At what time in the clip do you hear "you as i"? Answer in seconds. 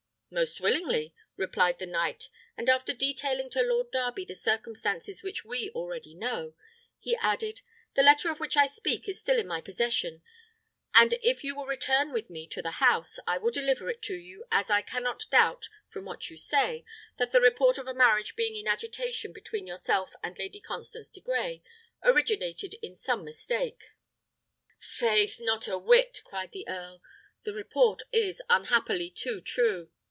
14.15-14.81